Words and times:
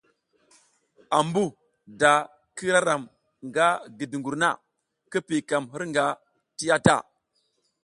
Ambu 1.17 1.43
da 2.01 2.13
k 2.55 2.57
ira 2.67 2.79
ram 2.87 3.03
nga 3.47 3.67
gi 3.97 4.05
dungur 4.11 4.35
na, 4.41 4.49
ki 5.11 5.19
kiykam 5.27 5.63
hirnga 5.71 6.05
ti 6.57 6.63
ya 6.69 6.77
ta. 6.85 6.97